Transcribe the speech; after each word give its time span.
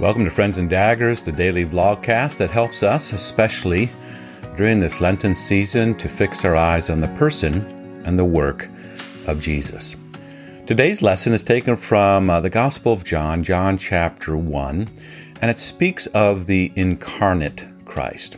Welcome 0.00 0.22
to 0.26 0.30
Friends 0.30 0.58
and 0.58 0.70
Daggers, 0.70 1.22
the 1.22 1.32
daily 1.32 1.66
vlogcast 1.66 2.36
that 2.36 2.50
helps 2.50 2.84
us, 2.84 3.12
especially 3.12 3.90
during 4.56 4.78
this 4.78 5.00
Lenten 5.00 5.34
season, 5.34 5.96
to 5.96 6.08
fix 6.08 6.44
our 6.44 6.54
eyes 6.54 6.88
on 6.88 7.00
the 7.00 7.08
person 7.08 8.02
and 8.04 8.16
the 8.16 8.24
work 8.24 8.70
of 9.26 9.40
Jesus. 9.40 9.96
Today's 10.68 11.02
lesson 11.02 11.32
is 11.32 11.42
taken 11.42 11.74
from 11.74 12.30
uh, 12.30 12.38
the 12.38 12.48
Gospel 12.48 12.92
of 12.92 13.02
John, 13.02 13.42
John 13.42 13.76
chapter 13.76 14.36
1, 14.36 14.88
and 15.42 15.50
it 15.50 15.58
speaks 15.58 16.06
of 16.06 16.46
the 16.46 16.70
incarnate 16.76 17.66
Christ. 17.84 18.36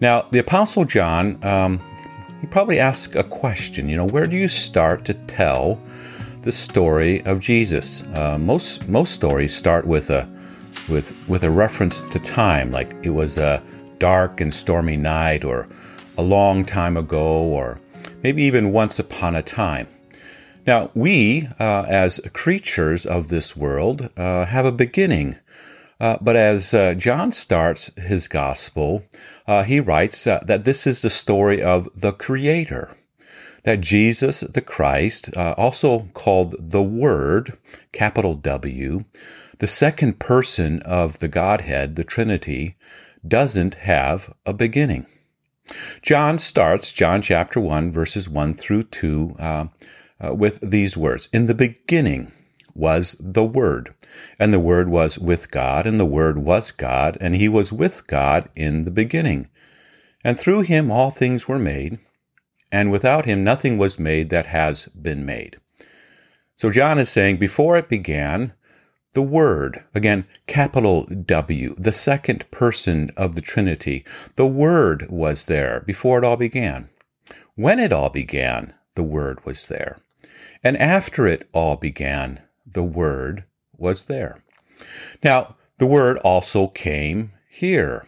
Now, 0.00 0.22
the 0.30 0.38
Apostle 0.38 0.86
John, 0.86 1.38
um, 1.44 1.80
he 2.40 2.46
probably 2.46 2.80
asks 2.80 3.14
a 3.14 3.24
question, 3.24 3.90
you 3.90 3.96
know, 3.98 4.06
where 4.06 4.26
do 4.26 4.38
you 4.38 4.48
start 4.48 5.04
to 5.04 5.12
tell 5.12 5.82
the 6.40 6.52
story 6.52 7.22
of 7.26 7.40
Jesus? 7.40 8.04
Uh, 8.14 8.38
most, 8.38 8.88
most 8.88 9.12
stories 9.12 9.54
start 9.54 9.86
with 9.86 10.08
a 10.08 10.26
with 10.88 11.14
with 11.28 11.44
a 11.44 11.50
reference 11.50 12.00
to 12.10 12.18
time, 12.18 12.70
like 12.70 12.94
it 13.02 13.10
was 13.10 13.38
a 13.38 13.62
dark 13.98 14.40
and 14.40 14.52
stormy 14.52 14.96
night, 14.96 15.44
or 15.44 15.68
a 16.16 16.22
long 16.22 16.64
time 16.64 16.96
ago, 16.96 17.42
or 17.42 17.80
maybe 18.22 18.42
even 18.42 18.72
once 18.72 18.98
upon 18.98 19.34
a 19.34 19.42
time. 19.42 19.86
Now, 20.66 20.90
we, 20.94 21.48
uh, 21.58 21.86
as 21.88 22.20
creatures 22.34 23.06
of 23.06 23.28
this 23.28 23.56
world, 23.56 24.10
uh, 24.18 24.44
have 24.44 24.66
a 24.66 24.72
beginning. 24.72 25.36
Uh, 25.98 26.18
but 26.20 26.36
as 26.36 26.74
uh, 26.74 26.94
John 26.94 27.32
starts 27.32 27.90
his 27.96 28.28
gospel, 28.28 29.02
uh, 29.46 29.62
he 29.62 29.80
writes 29.80 30.26
uh, 30.26 30.40
that 30.44 30.64
this 30.64 30.86
is 30.86 31.00
the 31.00 31.10
story 31.10 31.62
of 31.62 31.88
the 31.96 32.12
Creator. 32.12 32.94
That 33.64 33.80
Jesus 33.80 34.40
the 34.40 34.60
Christ, 34.60 35.30
also 35.36 36.08
called 36.14 36.54
the 36.58 36.82
Word, 36.82 37.58
capital 37.92 38.34
W, 38.34 39.04
the 39.58 39.66
second 39.66 40.18
person 40.18 40.80
of 40.82 41.18
the 41.18 41.28
Godhead, 41.28 41.96
the 41.96 42.04
Trinity, 42.04 42.76
doesn't 43.26 43.74
have 43.76 44.32
a 44.46 44.52
beginning. 44.52 45.06
John 46.00 46.38
starts, 46.38 46.92
John 46.92 47.20
chapter 47.22 47.60
1, 47.60 47.92
verses 47.92 48.28
1 48.28 48.54
through 48.54 48.84
2, 48.84 49.36
uh, 49.38 49.66
uh, 50.24 50.34
with 50.34 50.58
these 50.62 50.96
words 50.96 51.28
In 51.32 51.46
the 51.46 51.54
beginning 51.54 52.32
was 52.74 53.16
the 53.20 53.44
Word, 53.44 53.94
and 54.38 54.52
the 54.52 54.60
Word 54.60 54.88
was 54.88 55.18
with 55.18 55.50
God, 55.50 55.86
and 55.86 55.98
the 55.98 56.06
Word 56.06 56.38
was 56.38 56.70
God, 56.70 57.18
and 57.20 57.34
He 57.34 57.48
was 57.48 57.72
with 57.72 58.06
God 58.06 58.48
in 58.54 58.84
the 58.84 58.90
beginning. 58.90 59.48
And 60.24 60.38
through 60.38 60.62
Him 60.62 60.90
all 60.90 61.10
things 61.10 61.48
were 61.48 61.58
made, 61.58 61.98
and 62.70 62.90
without 62.90 63.26
Him 63.26 63.44
nothing 63.44 63.76
was 63.76 63.98
made 63.98 64.30
that 64.30 64.46
has 64.46 64.86
been 64.86 65.26
made. 65.26 65.56
So 66.56 66.70
John 66.70 66.98
is 66.98 67.08
saying, 67.08 67.36
before 67.36 67.76
it 67.76 67.88
began, 67.88 68.52
the 69.14 69.22
Word, 69.22 69.84
again, 69.94 70.26
capital 70.46 71.04
W, 71.04 71.74
the 71.78 71.92
second 71.92 72.48
person 72.50 73.10
of 73.16 73.34
the 73.34 73.40
Trinity, 73.40 74.04
the 74.36 74.46
Word 74.46 75.06
was 75.10 75.46
there 75.46 75.82
before 75.86 76.18
it 76.18 76.24
all 76.24 76.36
began. 76.36 76.88
When 77.54 77.78
it 77.78 77.90
all 77.90 78.10
began, 78.10 78.74
the 78.94 79.02
Word 79.02 79.44
was 79.44 79.66
there. 79.66 79.98
And 80.62 80.76
after 80.76 81.26
it 81.26 81.48
all 81.52 81.76
began, 81.76 82.40
the 82.66 82.82
Word 82.82 83.44
was 83.76 84.04
there. 84.04 84.42
Now, 85.24 85.56
the 85.78 85.86
Word 85.86 86.18
also 86.18 86.68
came 86.68 87.32
here. 87.48 88.06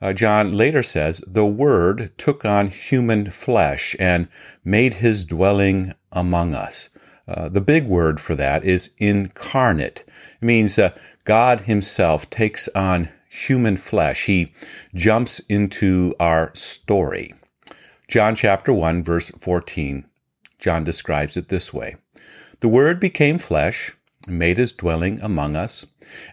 Uh, 0.00 0.12
John 0.12 0.52
later 0.52 0.82
says, 0.82 1.22
The 1.26 1.46
Word 1.46 2.12
took 2.16 2.44
on 2.44 2.70
human 2.70 3.30
flesh 3.30 3.96
and 3.98 4.28
made 4.64 4.94
his 4.94 5.24
dwelling 5.24 5.94
among 6.12 6.54
us. 6.54 6.88
Uh, 7.28 7.48
the 7.48 7.60
big 7.60 7.86
word 7.86 8.18
for 8.20 8.34
that 8.34 8.64
is 8.64 8.90
incarnate. 8.96 10.04
It 10.40 10.44
means 10.44 10.78
uh, 10.78 10.96
God 11.24 11.60
Himself 11.60 12.30
takes 12.30 12.68
on 12.68 13.10
human 13.28 13.76
flesh. 13.76 14.24
He 14.24 14.52
jumps 14.94 15.38
into 15.40 16.14
our 16.18 16.50
story. 16.54 17.34
John 18.08 18.34
chapter 18.34 18.72
1, 18.72 19.02
verse 19.02 19.30
14. 19.38 20.06
John 20.58 20.84
describes 20.84 21.36
it 21.36 21.50
this 21.50 21.72
way 21.72 21.96
The 22.60 22.68
Word 22.68 22.98
became 22.98 23.36
flesh, 23.36 23.94
and 24.26 24.38
made 24.38 24.56
His 24.56 24.72
dwelling 24.72 25.20
among 25.20 25.54
us, 25.54 25.84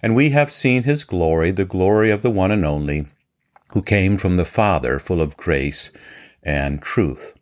and 0.01 0.15
we 0.15 0.29
have 0.29 0.51
seen 0.51 0.83
His 0.83 1.03
glory, 1.03 1.51
the 1.51 1.65
glory 1.65 2.09
of 2.09 2.21
the 2.21 2.31
one 2.31 2.51
and 2.51 2.65
only, 2.65 3.07
who 3.73 3.81
came 3.81 4.17
from 4.17 4.37
the 4.37 4.45
Father, 4.45 4.99
full 4.99 5.19
of 5.19 5.35
grace 5.35 5.91
and 6.41 6.81
truth. 6.81 7.35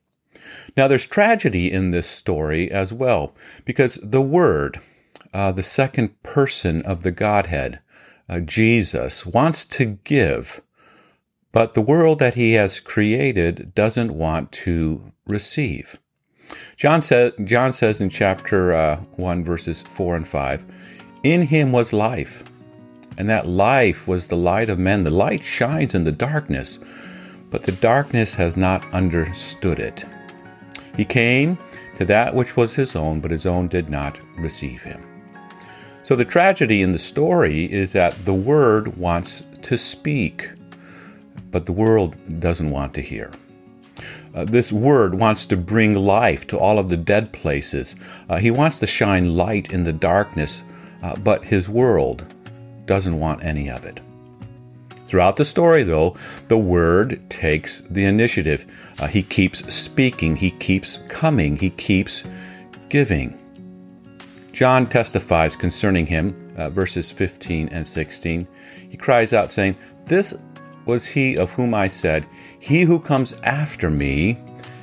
Now, 0.75 0.87
there's 0.87 1.05
tragedy 1.05 1.71
in 1.71 1.91
this 1.91 2.07
story 2.07 2.71
as 2.71 2.91
well, 2.91 3.33
because 3.65 3.99
the 4.01 4.21
Word, 4.21 4.79
uh, 5.33 5.51
the 5.51 5.63
second 5.63 6.21
person 6.23 6.81
of 6.83 7.03
the 7.03 7.11
Godhead, 7.11 7.79
uh, 8.29 8.39
Jesus, 8.39 9.25
wants 9.25 9.65
to 9.65 9.97
give, 10.03 10.61
but 11.51 11.73
the 11.73 11.81
world 11.81 12.19
that 12.19 12.33
he 12.33 12.53
has 12.53 12.79
created 12.79 13.73
doesn't 13.75 14.15
want 14.15 14.51
to 14.51 15.13
receive. 15.27 15.99
John, 16.75 17.01
says, 17.01 17.33
John 17.43 17.73
says 17.73 18.01
in 18.01 18.09
chapter 18.09 18.73
uh, 18.73 18.97
1, 19.15 19.43
verses 19.43 19.81
4 19.83 20.15
and 20.15 20.27
5, 20.27 20.65
In 21.23 21.43
him 21.43 21.71
was 21.71 21.93
life, 21.93 22.43
and 23.17 23.29
that 23.29 23.47
life 23.47 24.07
was 24.07 24.27
the 24.27 24.37
light 24.37 24.69
of 24.69 24.79
men. 24.79 25.03
The 25.03 25.11
light 25.11 25.43
shines 25.43 25.93
in 25.93 26.03
the 26.03 26.11
darkness, 26.11 26.79
but 27.49 27.63
the 27.63 27.71
darkness 27.71 28.33
has 28.35 28.57
not 28.57 28.83
understood 28.93 29.79
it. 29.79 30.05
He 30.95 31.05
came 31.05 31.57
to 31.97 32.05
that 32.05 32.35
which 32.35 32.55
was 32.55 32.75
his 32.75 32.95
own, 32.95 33.19
but 33.19 33.31
his 33.31 33.45
own 33.45 33.67
did 33.67 33.89
not 33.89 34.19
receive 34.37 34.83
him. 34.83 35.01
So 36.03 36.15
the 36.15 36.25
tragedy 36.25 36.81
in 36.81 36.91
the 36.91 36.99
story 36.99 37.71
is 37.71 37.93
that 37.93 38.25
the 38.25 38.33
Word 38.33 38.97
wants 38.97 39.43
to 39.61 39.77
speak, 39.77 40.51
but 41.49 41.65
the 41.65 41.71
world 41.71 42.15
doesn't 42.39 42.69
want 42.69 42.93
to 42.95 43.01
hear. 43.01 43.31
Uh, 44.35 44.43
this 44.43 44.71
Word 44.71 45.15
wants 45.15 45.45
to 45.45 45.57
bring 45.57 45.93
life 45.93 46.45
to 46.47 46.57
all 46.57 46.77
of 46.77 46.89
the 46.89 46.97
dead 46.97 47.31
places. 47.31 47.95
Uh, 48.29 48.37
he 48.37 48.51
wants 48.51 48.79
to 48.79 48.87
shine 48.87 49.35
light 49.35 49.71
in 49.71 49.83
the 49.83 49.93
darkness, 49.93 50.63
uh, 51.03 51.15
but 51.15 51.45
his 51.45 51.69
world 51.69 52.25
doesn't 52.85 53.17
want 53.17 53.43
any 53.43 53.69
of 53.69 53.85
it. 53.85 53.99
Throughout 55.13 55.35
the 55.35 55.45
story, 55.45 55.83
though, 55.83 56.17
the 56.47 56.57
Word 56.57 57.29
takes 57.29 57.81
the 57.81 58.03
initiative. 58.03 58.65
Uh, 58.97 59.05
he 59.05 59.21
keeps 59.21 59.71
speaking, 59.71 60.35
he 60.35 60.49
keeps 60.49 60.97
coming, 61.07 61.55
he 61.55 61.69
keeps 61.69 62.23
giving. 62.89 63.37
John 64.53 64.87
testifies 64.87 65.55
concerning 65.55 66.07
him, 66.07 66.51
uh, 66.57 66.71
verses 66.71 67.11
15 67.11 67.69
and 67.69 67.85
16. 67.85 68.47
He 68.89 68.97
cries 68.97 69.33
out, 69.33 69.51
saying, 69.51 69.75
This 70.07 70.33
was 70.87 71.05
he 71.05 71.37
of 71.37 71.51
whom 71.51 71.75
I 71.75 71.89
said, 71.89 72.25
He 72.59 72.81
who 72.81 72.99
comes 72.99 73.33
after 73.43 73.91
me 73.91 74.39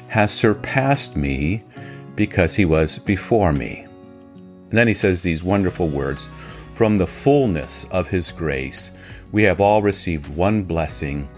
has 0.07 0.31
surpassed 0.31 1.17
me 1.17 1.65
because 2.15 2.55
he 2.55 2.65
was 2.65 3.01
before 3.01 3.53
me. 3.53 3.85
And 4.37 4.79
then 4.79 4.87
he 4.87 4.95
says 4.95 5.23
these 5.23 5.43
wonderful 5.43 5.89
words 5.89 6.29
From 6.81 6.97
the 6.97 7.07
fullness 7.07 7.85
of 7.91 8.09
his 8.09 8.33
grace, 8.33 8.93
we 9.33 9.43
have 9.43 9.61
all 9.61 9.83
received 9.83 10.35
one 10.35 10.63
blessing 10.63 11.29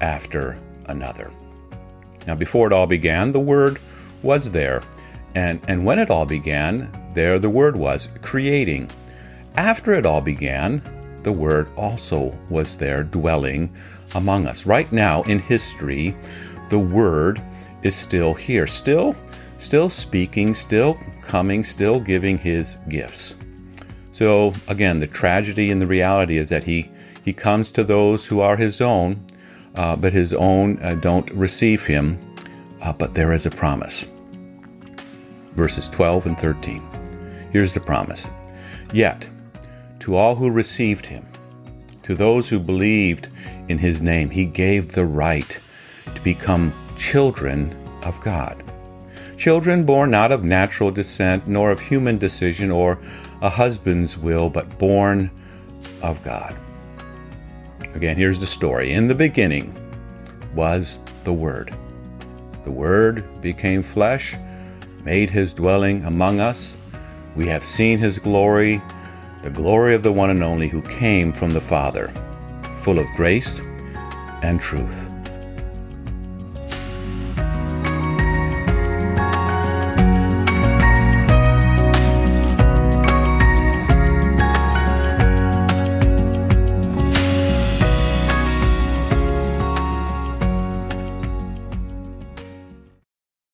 after 0.00 0.56
another. 0.86 1.28
Now, 2.24 2.36
before 2.36 2.68
it 2.68 2.72
all 2.72 2.86
began, 2.86 3.32
the 3.32 3.40
Word 3.40 3.80
was 4.22 4.52
there. 4.52 4.80
And, 5.34 5.60
and 5.66 5.84
when 5.84 5.98
it 5.98 6.08
all 6.08 6.24
began, 6.24 6.88
there 7.14 7.40
the 7.40 7.50
Word 7.50 7.74
was, 7.74 8.10
creating. 8.22 8.92
After 9.56 9.92
it 9.92 10.06
all 10.06 10.20
began, 10.20 10.80
the 11.24 11.32
Word 11.32 11.66
also 11.76 12.38
was 12.48 12.76
there, 12.76 13.02
dwelling 13.02 13.74
among 14.14 14.46
us. 14.46 14.66
Right 14.66 14.92
now 14.92 15.22
in 15.22 15.40
history, 15.40 16.14
the 16.68 16.78
Word 16.78 17.42
is 17.82 17.96
still 17.96 18.34
here, 18.34 18.68
still, 18.68 19.16
still 19.58 19.90
speaking, 19.90 20.54
still 20.54 20.96
coming, 21.22 21.64
still 21.64 21.98
giving 21.98 22.38
His 22.38 22.76
gifts. 22.88 23.34
So, 24.12 24.54
again, 24.68 24.98
the 25.00 25.06
tragedy 25.06 25.70
and 25.70 25.80
the 25.80 25.86
reality 25.86 26.36
is 26.36 26.50
that 26.50 26.64
He 26.64 26.90
he 27.24 27.32
comes 27.32 27.70
to 27.72 27.84
those 27.84 28.26
who 28.26 28.40
are 28.40 28.56
his 28.56 28.80
own, 28.80 29.24
uh, 29.76 29.96
but 29.96 30.12
his 30.12 30.32
own 30.32 30.82
uh, 30.82 30.94
don't 30.94 31.30
receive 31.30 31.86
him. 31.86 32.18
Uh, 32.80 32.92
but 32.92 33.14
there 33.14 33.32
is 33.32 33.46
a 33.46 33.50
promise. 33.50 34.08
Verses 35.54 35.88
12 35.88 36.26
and 36.26 36.38
13. 36.38 36.82
Here's 37.52 37.72
the 37.72 37.80
promise 37.80 38.28
Yet, 38.92 39.28
to 40.00 40.16
all 40.16 40.34
who 40.34 40.50
received 40.50 41.06
him, 41.06 41.24
to 42.02 42.16
those 42.16 42.48
who 42.48 42.58
believed 42.58 43.28
in 43.68 43.78
his 43.78 44.02
name, 44.02 44.30
he 44.30 44.44
gave 44.44 44.92
the 44.92 45.06
right 45.06 45.60
to 46.12 46.20
become 46.22 46.72
children 46.96 47.76
of 48.02 48.20
God. 48.20 48.64
Children 49.42 49.82
born 49.82 50.12
not 50.12 50.30
of 50.30 50.44
natural 50.44 50.92
descent, 50.92 51.48
nor 51.48 51.72
of 51.72 51.80
human 51.80 52.16
decision 52.16 52.70
or 52.70 53.00
a 53.40 53.50
husband's 53.50 54.16
will, 54.16 54.48
but 54.48 54.78
born 54.78 55.32
of 56.00 56.22
God. 56.22 56.54
Again, 57.92 58.16
here's 58.16 58.38
the 58.38 58.46
story. 58.46 58.92
In 58.92 59.08
the 59.08 59.16
beginning 59.16 59.74
was 60.54 61.00
the 61.24 61.32
Word. 61.32 61.74
The 62.62 62.70
Word 62.70 63.24
became 63.42 63.82
flesh, 63.82 64.36
made 65.02 65.28
his 65.28 65.52
dwelling 65.52 66.04
among 66.04 66.38
us. 66.38 66.76
We 67.34 67.48
have 67.48 67.64
seen 67.64 67.98
his 67.98 68.20
glory, 68.20 68.80
the 69.42 69.50
glory 69.50 69.96
of 69.96 70.04
the 70.04 70.12
one 70.12 70.30
and 70.30 70.44
only 70.44 70.68
who 70.68 70.82
came 70.82 71.32
from 71.32 71.50
the 71.50 71.60
Father, 71.60 72.12
full 72.78 73.00
of 73.00 73.08
grace 73.16 73.60
and 74.44 74.60
truth. 74.60 75.11